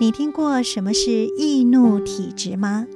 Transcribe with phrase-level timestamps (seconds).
[0.00, 2.86] 你听过什么是易怒体质吗？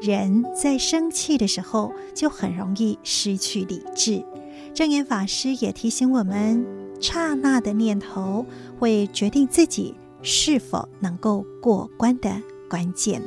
[0.00, 4.24] 人在生气的时候就很容易失去理智。
[4.72, 6.64] 证严法师也提醒我们，
[6.98, 8.46] 刹那的念头
[8.78, 12.30] 会决定自己是否能够过关的
[12.66, 13.20] 关键。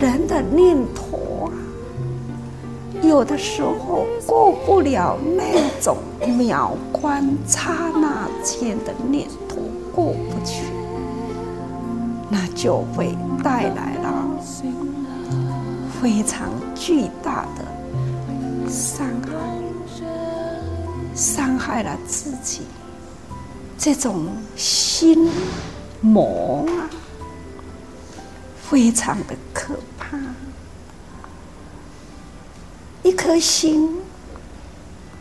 [0.00, 1.54] 人的念头啊，
[3.04, 5.96] 有的时候过不了那种
[6.36, 9.58] 秒关、刹那间的念头
[9.94, 10.71] 过不去。
[12.34, 13.14] 那就会
[13.44, 14.24] 带来了
[16.00, 19.30] 非常巨大的伤害，
[21.14, 22.62] 伤害了自己。
[23.76, 24.24] 这种
[24.56, 25.28] 心
[26.00, 26.88] 魔啊，
[28.62, 30.16] 非常的可怕。
[33.02, 33.90] 一颗心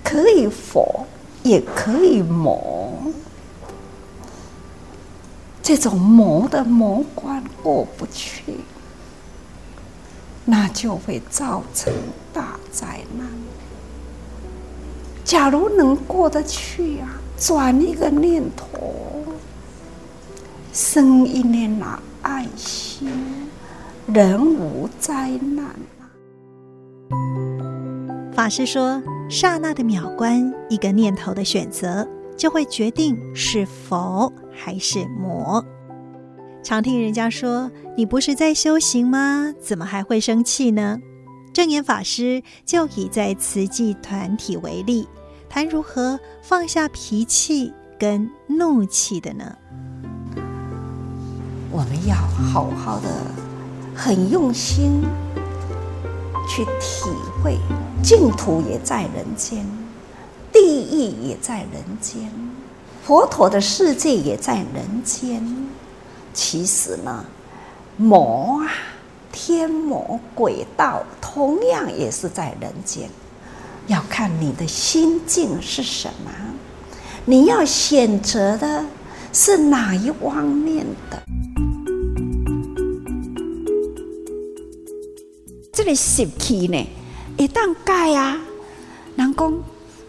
[0.01, 1.05] 可以佛，
[1.43, 2.93] 也可以魔。
[5.63, 8.55] 这种魔的魔关过不去，
[10.43, 11.93] 那就会造成
[12.33, 13.27] 大灾难。
[15.23, 19.23] 假如能过得去啊，转一个念头，
[20.73, 23.07] 生一念那爱心，
[24.07, 26.03] 人无灾难啊。
[28.33, 35.65] 法师说，刹那的秒关，一个念头的选择，就会决定是否还是魔。
[36.63, 39.51] 常听人家说：“你不是在修行吗？
[39.59, 40.99] 怎么还会生气呢？”
[41.51, 45.07] 证严法师就以在慈济团体为例，
[45.49, 49.55] 谈如何放下脾气跟怒气的呢？
[51.71, 53.09] 我们要好好的、
[53.95, 55.01] 很用心
[56.47, 57.09] 去体
[57.43, 57.57] 会，
[58.03, 59.65] 净土也在人间。
[60.53, 62.29] 地狱也在人间，
[63.11, 65.45] 佛陀的世界也在人间。
[66.33, 67.25] 其实呢，
[67.97, 68.71] 魔啊，
[69.33, 73.09] 天魔鬼道同样也是在人间。
[73.87, 76.31] 要看你的心境是什么，
[77.25, 78.85] 你要选择的
[79.33, 81.21] 是哪一方面的。
[85.73, 86.87] 这个习气呢，
[87.37, 88.39] 一旦改啊，
[89.17, 89.53] 人讲。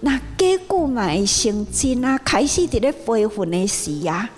[0.04, 2.18] 那结果嘛会成真啊！
[2.24, 4.28] 开始伫咧悲愤的时啊，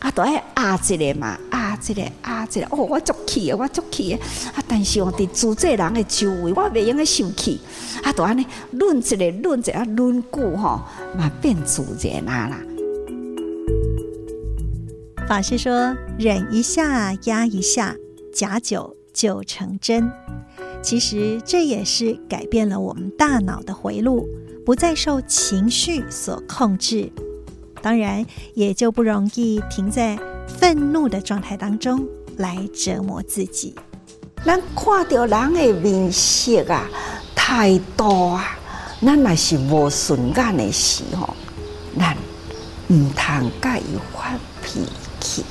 [0.00, 2.66] 啊，都爱压一个嘛，压一个，压一个。
[2.70, 4.20] 哦，我足气的，我足气的。
[4.52, 7.60] 啊，但是我伫自在人的周围，我袂用个生气。
[8.02, 10.82] 啊，都安尼，轮一个，轮一个，轮久吼，
[11.16, 12.56] 嘛变自然啊啦。
[15.28, 17.94] 法师说：“忍一下，压一下，
[18.34, 20.10] 假酒就成真。”
[20.82, 24.28] 其实这也是改变了我们大脑的回路。
[24.64, 27.10] 不再受情绪所控制，
[27.82, 28.24] 当然
[28.54, 32.06] 也就不容易停在愤怒的状态当中
[32.36, 33.74] 来折磨自己。
[34.44, 36.88] 咱看到人的面色啊，
[37.34, 38.56] 太多啊，
[39.04, 41.34] 咱若是无顺眼的时候，
[41.98, 42.16] 咱
[42.88, 44.86] 唔通介意发脾
[45.20, 45.44] 气。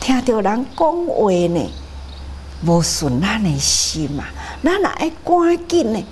[0.00, 1.70] 听到人讲话呢，
[2.64, 4.24] 无顺眼的心嘛，
[4.62, 6.04] 咱也爱赶紧呢，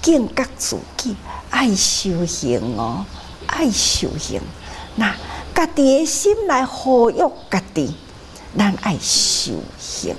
[0.00, 1.14] 警觉自己。
[1.50, 3.04] 爱修行哦，
[3.46, 4.40] 爱修行。
[4.96, 5.14] 那
[5.54, 7.94] 家己的心来抚育家己，
[8.56, 10.14] 咱爱修行，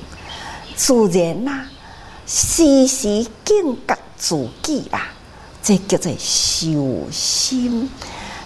[0.76, 1.72] 自然呐、啊，
[2.26, 5.10] 时时警觉自己啦，
[5.62, 7.90] 这叫做修心。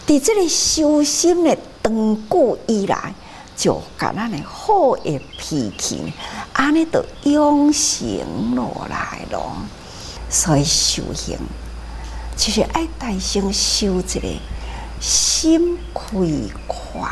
[0.06, 3.14] 伫这个修心的长久以来，
[3.56, 6.12] 就甲咱的好的脾气，
[6.52, 9.56] 安尼都养成落来咯。
[10.30, 11.38] 所以修行。
[12.36, 14.28] 就是爱大声修一个
[15.00, 16.02] 心开
[16.68, 17.08] 阔，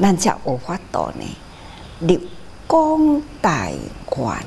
[0.00, 1.24] 咱才有法度呢。
[2.00, 2.28] 立
[2.66, 4.44] 功大愿，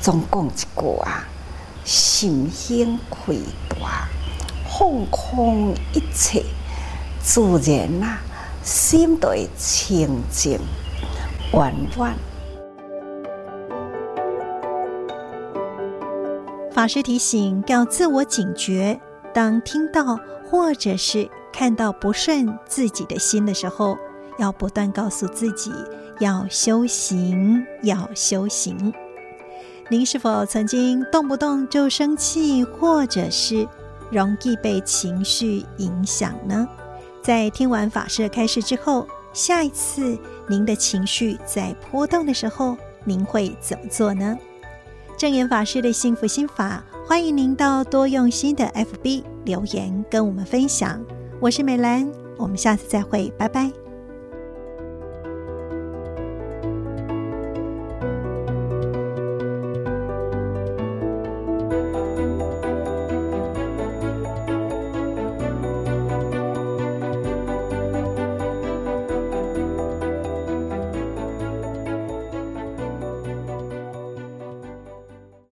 [0.00, 1.26] 总讲一句啊，
[1.84, 3.32] 心胸开
[3.68, 4.08] 大，
[4.68, 6.44] 放空一切，
[7.22, 8.18] 自然呐、啊，
[8.62, 10.58] 心都会清净
[11.52, 12.14] 圆满。
[16.72, 19.00] 法师提醒要自我警觉，
[19.34, 23.98] 当听到或者是看到不顺自己的心的时候，
[24.38, 25.72] 要不断告诉自己
[26.20, 28.94] 要修行，要修行。
[29.90, 33.68] 您是否曾经动不动就生气，或者是
[34.10, 36.66] 容易被情绪影响呢？
[37.22, 40.16] 在听完法师开示之后，下一次
[40.46, 44.38] 您的情绪在波动的时候，您会怎么做呢？
[45.24, 51.02] 证严法师的幸福心法，欢迎您到多用心的 FB 留言跟我们分享。
[51.40, 52.06] 我是美兰，
[52.36, 53.83] 我们下次再会，拜拜。